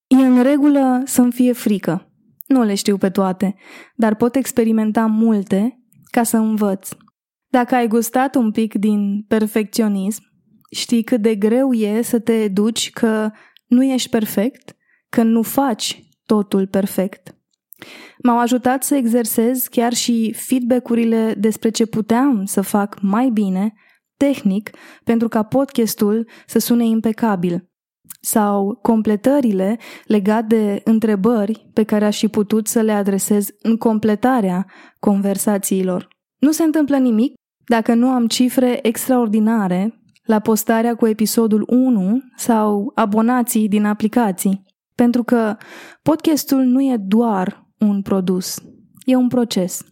E 0.07 0.17
în 0.17 0.43
regulă 0.43 1.03
să-mi 1.05 1.33
fie 1.33 1.53
frică. 1.53 2.08
Nu 2.49 2.63
le 2.63 2.75
știu 2.75 2.97
pe 2.97 3.11
toate, 3.11 3.55
dar 3.95 4.15
pot 4.15 4.35
experimenta 4.35 5.07
multe 5.07 5.83
ca 6.11 6.23
să 6.23 6.37
învăț. 6.37 6.89
Dacă 7.49 7.75
ai 7.75 7.87
gustat 7.87 8.35
un 8.35 8.51
pic 8.51 8.75
din 8.75 9.25
perfecționism, 9.29 10.23
știi 10.71 11.03
cât 11.03 11.21
de 11.21 11.35
greu 11.35 11.73
e 11.73 12.03
să 12.03 12.19
te 12.19 12.33
educi 12.33 12.91
că 12.91 13.31
nu 13.67 13.85
ești 13.85 14.09
perfect, 14.09 14.77
că 15.09 15.23
nu 15.23 15.43
faci 15.43 16.03
totul 16.27 16.67
perfect. 16.67 17.37
M-au 18.23 18.39
ajutat 18.39 18.83
să 18.83 18.95
exersez 18.95 19.67
chiar 19.67 19.93
și 19.93 20.35
feedback-urile 20.37 21.35
despre 21.39 21.71
ce 21.71 21.87
puteam 21.87 22.45
să 22.45 22.61
fac 22.61 22.99
mai 23.01 23.31
bine, 23.31 23.73
tehnic, 24.17 24.71
pentru 25.05 25.29
ca 25.29 25.43
podcastul 25.43 26.29
să 26.47 26.59
sune 26.59 26.85
impecabil. 26.85 27.68
Sau 28.21 28.79
completările 28.83 29.79
legate 30.05 30.47
de 30.57 30.81
întrebări 30.85 31.71
pe 31.73 31.83
care 31.83 32.05
aș 32.05 32.19
fi 32.19 32.29
putut 32.29 32.67
să 32.67 32.81
le 32.81 32.93
adresez 32.93 33.49
în 33.63 33.77
completarea 33.77 34.67
conversațiilor. 35.01 36.09
Nu 36.39 36.51
se 36.51 36.63
întâmplă 36.63 36.97
nimic 36.97 37.35
dacă 37.67 37.95
nu 37.95 38.09
am 38.09 38.27
cifre 38.27 38.79
extraordinare 38.83 40.01
la 40.25 40.39
postarea 40.39 40.95
cu 40.95 41.07
episodul 41.07 41.65
1 41.67 42.21
sau 42.37 42.93
abonații 42.95 43.69
din 43.69 43.85
aplicații, 43.85 44.65
pentru 44.95 45.23
că 45.23 45.57
podcastul 46.03 46.63
nu 46.63 46.83
e 46.83 46.97
doar 46.97 47.67
un 47.79 48.03
produs, 48.03 48.63
e 49.05 49.17
un 49.17 49.29
proces 49.29 49.83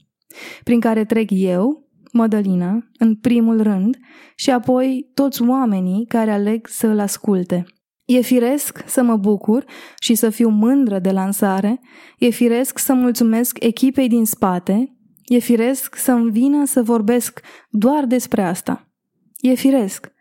prin 0.64 0.80
care 0.80 1.04
trec 1.04 1.30
eu, 1.32 1.84
Mădălina, 2.12 2.88
în 2.98 3.14
primul 3.14 3.62
rând, 3.62 3.96
și 4.36 4.50
apoi 4.50 5.10
toți 5.14 5.42
oamenii 5.42 6.06
care 6.06 6.30
aleg 6.30 6.66
să 6.66 6.86
îl 6.86 6.98
asculte. 6.98 7.66
E 8.06 8.20
firesc 8.20 8.82
să 8.86 9.02
mă 9.02 9.16
bucur 9.16 9.64
și 9.98 10.14
să 10.14 10.30
fiu 10.30 10.48
mândră 10.48 10.98
de 10.98 11.10
lansare, 11.10 11.80
e 12.18 12.28
firesc 12.28 12.78
să 12.78 12.94
mulțumesc 12.94 13.56
echipei 13.62 14.08
din 14.08 14.24
spate, 14.24 14.96
e 15.24 15.38
firesc 15.38 15.94
să-mi 15.94 16.30
vină 16.30 16.64
să 16.64 16.82
vorbesc 16.82 17.40
doar 17.70 18.04
despre 18.04 18.42
asta. 18.42 18.88
E 19.36 19.54
firesc. 19.54 20.12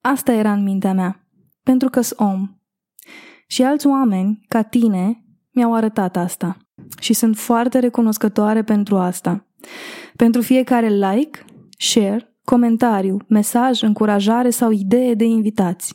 Asta 0.00 0.32
era 0.32 0.52
în 0.52 0.62
mintea 0.62 0.92
mea, 0.92 1.28
pentru 1.62 1.88
că 1.88 2.00
sunt 2.00 2.20
om. 2.20 2.48
Și 3.46 3.62
alți 3.62 3.86
oameni, 3.86 4.44
ca 4.48 4.62
tine, 4.62 5.24
mi-au 5.50 5.74
arătat 5.74 6.16
asta. 6.16 6.56
Și 7.00 7.12
sunt 7.12 7.36
foarte 7.36 7.78
recunoscătoare 7.78 8.62
pentru 8.62 8.96
asta. 8.96 9.46
Pentru 10.16 10.40
fiecare 10.40 10.88
like, 10.88 11.44
share, 11.78 12.36
comentariu, 12.44 13.16
mesaj, 13.28 13.82
încurajare 13.82 14.50
sau 14.50 14.70
idee 14.70 15.14
de 15.14 15.24
invitați. 15.24 15.94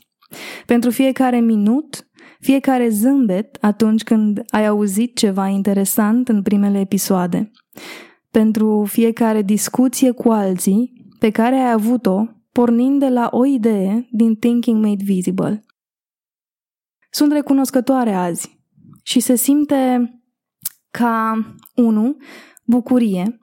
Pentru 0.65 0.89
fiecare 0.89 1.39
minut, 1.39 2.07
fiecare 2.39 2.89
zâmbet 2.89 3.57
atunci 3.61 4.03
când 4.03 4.41
ai 4.49 4.67
auzit 4.67 5.17
ceva 5.17 5.47
interesant 5.47 6.27
în 6.27 6.41
primele 6.41 6.79
episoade. 6.79 7.51
Pentru 8.31 8.85
fiecare 8.87 9.41
discuție 9.41 10.11
cu 10.11 10.29
alții 10.31 10.93
pe 11.19 11.29
care 11.29 11.55
ai 11.55 11.71
avut-o 11.71 12.25
pornind 12.51 12.99
de 12.99 13.09
la 13.09 13.29
o 13.31 13.45
idee 13.45 14.07
din 14.11 14.35
Thinking 14.35 14.83
Made 14.85 15.03
Visible. 15.03 15.65
Sunt 17.09 17.31
recunoscătoare 17.31 18.13
azi 18.13 18.59
și 19.03 19.19
se 19.19 19.35
simte 19.35 20.09
ca, 20.91 21.45
unu, 21.75 22.17
bucurie, 22.65 23.37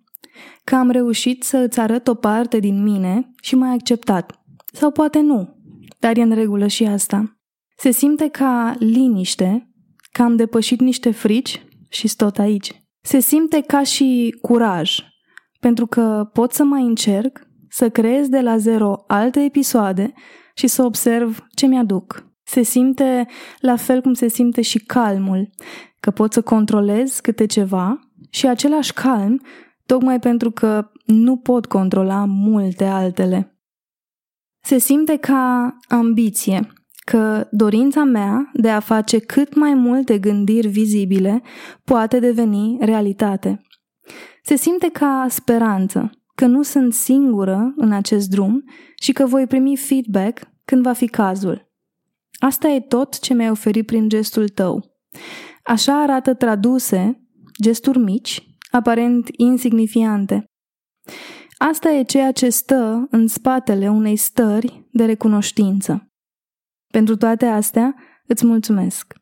că 0.65 0.75
am 0.75 0.91
reușit 0.91 1.43
să 1.43 1.57
îți 1.57 1.81
arăt 1.81 2.09
o 2.09 2.15
parte 2.15 2.59
din 2.59 2.83
mine 2.83 3.31
și 3.43 3.55
m-ai 3.55 3.73
acceptat. 3.73 4.45
Sau 4.73 4.91
poate 4.91 5.21
nu, 5.21 5.60
dar 6.01 6.17
e 6.17 6.23
în 6.23 6.35
regulă 6.35 6.67
și 6.67 6.85
asta. 6.85 7.41
Se 7.77 7.91
simte 7.91 8.29
ca 8.29 8.75
liniște, 8.79 9.71
că 10.13 10.23
am 10.23 10.37
depășit 10.37 10.81
niște 10.81 11.11
frici 11.11 11.67
și 11.89 12.17
tot 12.17 12.39
aici. 12.39 12.85
Se 13.01 13.19
simte 13.19 13.61
ca 13.61 13.83
și 13.83 14.39
curaj, 14.43 14.99
pentru 15.61 15.87
că 15.87 16.31
pot 16.33 16.53
să 16.53 16.65
mai 16.65 16.83
încerc 16.83 17.41
să 17.69 17.89
creez 17.89 18.29
de 18.29 18.41
la 18.41 18.57
zero 18.57 19.05
alte 19.07 19.41
episoade 19.41 20.13
și 20.55 20.67
să 20.67 20.83
observ 20.83 21.47
ce 21.55 21.67
mi-aduc. 21.67 22.27
Se 22.43 22.63
simte 22.63 23.27
la 23.61 23.77
fel 23.77 24.01
cum 24.01 24.13
se 24.13 24.29
simte 24.29 24.63
și 24.63 24.79
calmul, 24.79 25.51
că 26.01 26.11
pot 26.11 26.33
să 26.33 26.43
controlez 26.43 27.21
câte 27.21 27.47
ceva 27.47 27.99
și 28.31 28.47
același 28.47 28.93
calm 28.93 29.43
tocmai 29.87 30.19
pentru 30.19 30.51
că 30.51 30.91
nu 31.05 31.37
pot 31.37 31.67
controla 31.67 32.25
multe 32.25 32.85
altele. 32.85 33.60
Se 34.63 34.79
simte 34.79 35.17
ca 35.17 35.77
ambiție, 35.89 36.73
că 37.05 37.49
dorința 37.51 38.05
mea 38.05 38.51
de 38.53 38.71
a 38.71 38.81
face 38.81 39.19
cât 39.19 39.55
mai 39.55 39.75
multe 39.75 40.19
gândiri 40.19 40.69
vizibile 40.69 41.43
poate 41.85 42.19
deveni 42.19 42.77
realitate. 42.81 43.61
Se 44.43 44.57
simte 44.57 44.89
ca 44.89 45.27
speranță, 45.29 46.11
că 46.35 46.47
nu 46.47 46.63
sunt 46.63 46.93
singură 46.93 47.73
în 47.77 47.93
acest 47.93 48.29
drum 48.29 48.65
și 49.03 49.13
că 49.13 49.27
voi 49.27 49.47
primi 49.47 49.77
feedback 49.77 50.41
când 50.65 50.83
va 50.83 50.93
fi 50.93 51.07
cazul. 51.07 51.69
Asta 52.39 52.69
e 52.69 52.81
tot 52.81 53.19
ce 53.19 53.35
mi-ai 53.35 53.51
oferit 53.51 53.87
prin 53.87 54.09
gestul 54.09 54.49
tău. 54.49 54.85
Așa 55.63 56.03
arată 56.03 56.35
traduse 56.35 57.29
gesturi 57.63 57.99
mici, 57.99 58.43
aparent 58.71 59.29
insignifiante. 59.37 60.45
Asta 61.63 61.91
e 61.91 62.03
ceea 62.03 62.33
ce 62.33 62.49
stă 62.49 63.07
în 63.11 63.27
spatele 63.27 63.91
unei 63.91 64.17
stări 64.17 64.89
de 64.93 65.05
recunoștință. 65.05 66.11
Pentru 66.93 67.17
toate 67.17 67.47
astea, 67.47 67.95
îți 68.27 68.47
mulțumesc. 68.47 69.15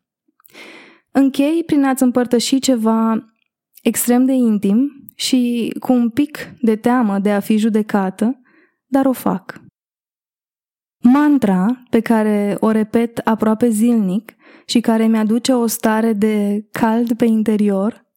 Închei 1.11 1.63
prin 1.63 1.83
a-ți 1.83 2.03
împărtăși 2.03 2.59
ceva 2.59 3.33
extrem 3.81 4.25
de 4.25 4.31
intim 4.31 4.91
și 5.15 5.73
cu 5.79 5.93
un 5.93 6.09
pic 6.09 6.53
de 6.61 6.75
teamă 6.75 7.19
de 7.19 7.31
a 7.31 7.39
fi 7.39 7.57
judecată, 7.57 8.41
dar 8.85 9.05
o 9.05 9.13
fac. 9.13 9.61
Mantra 11.03 11.83
pe 11.89 11.99
care 11.99 12.57
o 12.59 12.71
repet 12.71 13.17
aproape 13.17 13.69
zilnic 13.69 14.33
și 14.65 14.79
care 14.79 15.07
mi-aduce 15.07 15.53
o 15.53 15.67
stare 15.67 16.13
de 16.13 16.67
cald 16.71 17.17
pe 17.17 17.25
interior 17.25 18.07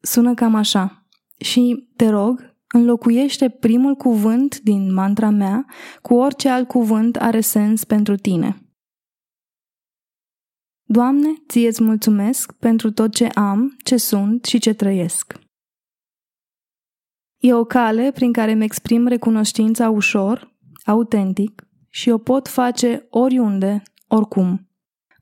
sună 0.00 0.34
cam 0.34 0.54
așa. 0.54 1.06
Și 1.40 1.88
te 1.96 2.08
rog, 2.08 2.47
înlocuiește 2.74 3.48
primul 3.48 3.94
cuvânt 3.94 4.60
din 4.60 4.92
mantra 4.92 5.30
mea 5.30 5.66
cu 6.02 6.14
orice 6.14 6.48
alt 6.48 6.68
cuvânt 6.68 7.16
are 7.16 7.40
sens 7.40 7.84
pentru 7.84 8.16
tine. 8.16 8.62
Doamne, 10.90 11.28
ție 11.48 11.68
îți 11.68 11.82
mulțumesc 11.82 12.52
pentru 12.52 12.92
tot 12.92 13.14
ce 13.14 13.26
am, 13.26 13.76
ce 13.84 13.96
sunt 13.96 14.44
și 14.44 14.58
ce 14.58 14.72
trăiesc. 14.72 15.38
E 17.42 17.54
o 17.54 17.64
cale 17.64 18.10
prin 18.12 18.32
care 18.32 18.52
îmi 18.52 18.64
exprim 18.64 19.06
recunoștința 19.06 19.90
ușor, 19.90 20.56
autentic 20.84 21.68
și 21.88 22.10
o 22.10 22.18
pot 22.18 22.48
face 22.48 23.06
oriunde, 23.10 23.82
oricum. 24.06 24.70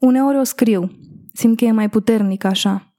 Uneori 0.00 0.38
o 0.38 0.42
scriu, 0.42 0.90
simt 1.32 1.56
că 1.56 1.64
e 1.64 1.72
mai 1.72 1.88
puternic 1.88 2.44
așa. 2.44 2.94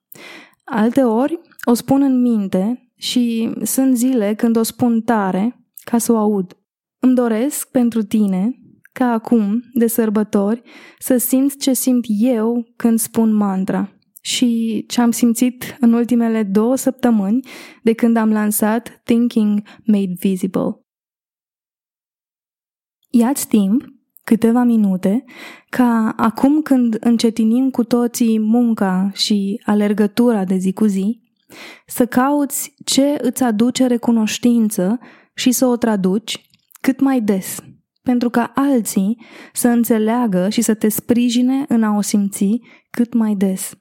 Alteori 0.63 1.39
o 1.65 1.73
spun 1.73 2.01
în 2.01 2.21
minte 2.21 2.87
și 2.97 3.53
sunt 3.63 3.97
zile 3.97 4.33
când 4.33 4.55
o 4.55 4.63
spun 4.63 5.01
tare 5.01 5.65
ca 5.83 5.97
să 5.97 6.12
o 6.12 6.17
aud. 6.17 6.57
Îmi 6.99 7.15
doresc 7.15 7.71
pentru 7.71 8.03
tine, 8.03 8.62
ca 8.91 9.05
acum, 9.12 9.63
de 9.73 9.88
sărbători, 9.88 10.62
să 10.99 11.17
simți 11.17 11.57
ce 11.57 11.73
simt 11.73 12.05
eu 12.07 12.73
când 12.75 12.99
spun 12.99 13.33
mantra 13.33 13.97
și 14.21 14.83
ce 14.88 15.01
am 15.01 15.12
simțit 15.12 15.77
în 15.79 15.93
ultimele 15.93 16.43
două 16.43 16.75
săptămâni 16.75 17.39
de 17.83 17.93
când 17.93 18.17
am 18.17 18.31
lansat 18.31 19.01
Thinking 19.03 19.62
Made 19.86 20.13
Visible. 20.19 20.81
Ia-ți 23.10 23.47
timp, 23.47 23.86
câteva 24.23 24.63
minute, 24.63 25.23
ca 25.69 26.13
acum 26.17 26.62
când 26.62 26.97
încetinim 26.99 27.69
cu 27.69 27.83
toții 27.83 28.39
munca 28.39 29.12
și 29.13 29.62
alergătura 29.65 30.45
de 30.45 30.57
zi 30.57 30.73
cu 30.73 30.86
zi, 30.86 31.26
să 31.86 32.05
cauți 32.05 32.73
ce 32.86 33.17
îți 33.21 33.43
aduce 33.43 33.86
recunoștință 33.86 34.99
și 35.33 35.51
să 35.51 35.65
o 35.65 35.75
traduci 35.75 36.49
cât 36.81 36.99
mai 36.99 37.21
des, 37.21 37.60
pentru 38.03 38.29
ca 38.29 38.51
alții 38.55 39.21
să 39.53 39.67
înțeleagă 39.67 40.49
și 40.49 40.62
să 40.62 40.73
te 40.73 40.89
sprijine 40.89 41.65
în 41.67 41.83
a 41.83 41.95
o 41.97 42.01
simți 42.01 42.60
cât 42.89 43.13
mai 43.13 43.36
des. 43.36 43.73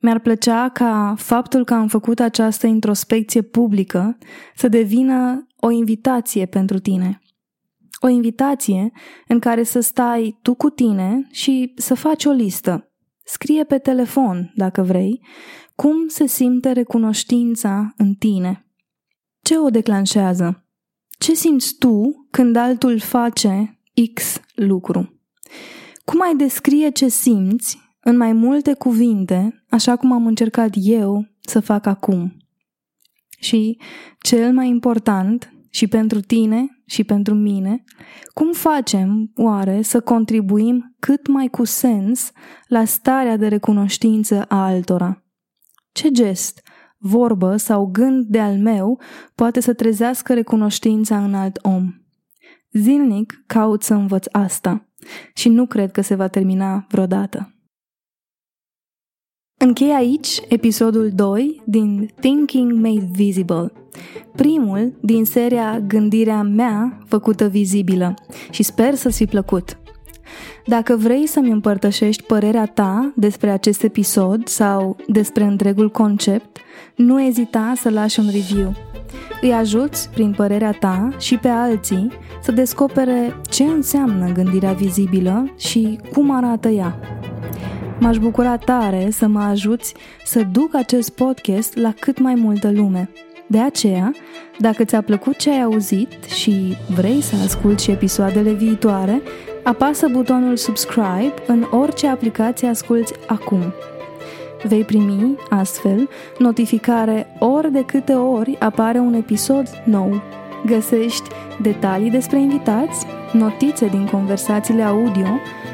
Mi-ar 0.00 0.18
plăcea 0.18 0.68
ca 0.68 1.14
faptul 1.18 1.64
că 1.64 1.74
am 1.74 1.88
făcut 1.88 2.20
această 2.20 2.66
introspecție 2.66 3.42
publică 3.42 4.18
să 4.54 4.68
devină 4.68 5.46
o 5.56 5.70
invitație 5.70 6.46
pentru 6.46 6.78
tine. 6.78 7.20
O 8.00 8.08
invitație 8.08 8.92
în 9.28 9.38
care 9.38 9.62
să 9.62 9.80
stai 9.80 10.38
tu 10.42 10.54
cu 10.54 10.70
tine 10.70 11.26
și 11.30 11.72
să 11.76 11.94
faci 11.94 12.24
o 12.24 12.30
listă. 12.30 12.87
Scrie 13.30 13.64
pe 13.64 13.78
telefon, 13.78 14.52
dacă 14.54 14.82
vrei, 14.82 15.20
cum 15.74 16.06
se 16.06 16.26
simte 16.26 16.72
recunoștința 16.72 17.94
în 17.96 18.14
tine. 18.14 18.66
Ce 19.42 19.58
o 19.58 19.70
declanșează? 19.70 20.64
Ce 21.18 21.34
simți 21.34 21.74
tu 21.78 22.26
când 22.30 22.56
altul 22.56 22.98
face 22.98 23.80
X 24.14 24.40
lucru? 24.54 25.20
Cum 26.04 26.22
ai 26.22 26.36
descrie 26.36 26.90
ce 26.90 27.08
simți 27.08 27.78
în 28.00 28.16
mai 28.16 28.32
multe 28.32 28.74
cuvinte, 28.74 29.64
așa 29.68 29.96
cum 29.96 30.12
am 30.12 30.26
încercat 30.26 30.70
eu 30.74 31.28
să 31.40 31.60
fac 31.60 31.86
acum. 31.86 32.36
Și, 33.38 33.78
cel 34.20 34.52
mai 34.52 34.68
important, 34.68 35.52
și 35.78 35.86
pentru 35.86 36.20
tine 36.20 36.82
și 36.86 37.04
pentru 37.04 37.34
mine, 37.34 37.84
cum 38.34 38.52
facem, 38.52 39.30
oare, 39.36 39.82
să 39.82 40.00
contribuim 40.00 40.96
cât 40.98 41.26
mai 41.26 41.48
cu 41.48 41.64
sens 41.64 42.30
la 42.66 42.84
starea 42.84 43.36
de 43.36 43.48
recunoștință 43.48 44.44
a 44.48 44.64
altora? 44.64 45.24
Ce 45.92 46.10
gest, 46.10 46.62
vorbă 46.98 47.56
sau 47.56 47.86
gând 47.86 48.24
de 48.26 48.40
al 48.40 48.58
meu 48.58 49.00
poate 49.34 49.60
să 49.60 49.72
trezească 49.72 50.34
recunoștința 50.34 51.24
în 51.24 51.34
alt 51.34 51.58
om? 51.62 51.92
Zilnic 52.72 53.42
caut 53.46 53.82
să 53.82 53.94
învăț 53.94 54.26
asta– 54.32 54.82
și 55.34 55.48
nu 55.48 55.66
cred 55.66 55.92
că 55.92 56.00
se 56.00 56.14
va 56.14 56.28
termina 56.28 56.86
vreodată. 56.88 57.57
Închei 59.60 59.90
aici 59.90 60.40
episodul 60.48 61.10
2 61.14 61.62
din 61.64 62.10
Thinking 62.20 62.72
Made 62.72 63.08
Visible, 63.12 63.72
primul 64.36 64.92
din 65.00 65.24
seria 65.24 65.80
Gândirea 65.86 66.42
mea 66.42 66.98
făcută 67.06 67.48
vizibilă 67.48 68.14
și 68.50 68.62
sper 68.62 68.94
să-ți 68.94 69.16
fi 69.16 69.24
plăcut. 69.24 69.78
Dacă 70.66 70.96
vrei 70.96 71.26
să-mi 71.26 71.50
împărtășești 71.50 72.22
părerea 72.22 72.66
ta 72.66 73.12
despre 73.16 73.50
acest 73.50 73.82
episod 73.82 74.46
sau 74.46 74.96
despre 75.06 75.44
întregul 75.44 75.90
concept, 75.90 76.58
nu 76.94 77.22
ezita 77.22 77.72
să 77.76 77.90
lași 77.90 78.20
un 78.20 78.26
review. 78.30 78.74
Îi 79.40 79.52
ajuți, 79.52 80.10
prin 80.10 80.34
părerea 80.36 80.72
ta 80.72 81.08
și 81.18 81.36
pe 81.36 81.48
alții, 81.48 82.08
să 82.42 82.52
descopere 82.52 83.40
ce 83.50 83.62
înseamnă 83.62 84.32
gândirea 84.32 84.72
vizibilă 84.72 85.54
și 85.56 85.98
cum 86.12 86.30
arată 86.30 86.68
ea. 86.68 86.98
M-aș 88.00 88.18
bucura 88.18 88.56
tare 88.56 89.08
să 89.10 89.26
mă 89.26 89.40
ajuți 89.40 89.94
să 90.24 90.42
duc 90.52 90.74
acest 90.74 91.10
podcast 91.10 91.76
la 91.76 91.92
cât 92.00 92.18
mai 92.20 92.34
multă 92.34 92.70
lume. 92.70 93.10
De 93.46 93.58
aceea, 93.58 94.12
dacă 94.58 94.84
ți-a 94.84 95.00
plăcut 95.00 95.36
ce 95.36 95.50
ai 95.50 95.62
auzit 95.62 96.24
și 96.24 96.76
vrei 96.94 97.20
să 97.20 97.34
asculti 97.44 97.82
și 97.82 97.90
episoadele 97.90 98.52
viitoare, 98.52 99.22
apasă 99.62 100.08
butonul 100.08 100.56
subscribe 100.56 101.34
în 101.46 101.64
orice 101.70 102.06
aplicație 102.06 102.68
asculti 102.68 103.12
acum. 103.26 103.72
Vei 104.62 104.84
primi, 104.84 105.36
astfel, 105.50 106.08
notificare 106.38 107.26
ori 107.38 107.72
de 107.72 107.84
câte 107.84 108.12
ori 108.12 108.56
apare 108.58 108.98
un 108.98 109.14
episod 109.14 109.66
nou. 109.84 110.22
Găsești 110.66 111.28
detalii 111.62 112.10
despre 112.10 112.40
invitați, 112.40 113.06
notițe 113.32 113.86
din 113.86 114.06
conversațiile 114.06 114.82
audio 114.82 115.26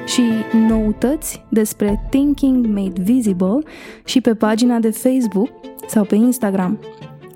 și 0.07 0.23
noutăți 0.69 1.45
despre 1.49 2.07
Thinking 2.11 2.67
Made 2.67 3.03
Visible 3.03 3.59
și 4.05 4.21
pe 4.21 4.35
pagina 4.35 4.79
de 4.79 4.91
Facebook 4.91 5.49
sau 5.87 6.05
pe 6.05 6.15
Instagram. 6.15 6.81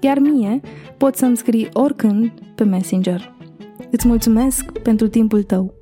Iar 0.01 0.19
mie 0.19 0.61
poți 0.97 1.19
să-mi 1.19 1.37
scrii 1.37 1.69
oricând 1.73 2.33
pe 2.55 2.65
Messenger. 2.65 3.35
Îți 3.91 4.07
mulțumesc 4.07 4.79
pentru 4.79 5.09
timpul 5.09 5.43
tău! 5.43 5.78